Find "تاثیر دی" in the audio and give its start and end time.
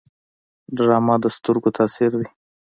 1.77-2.27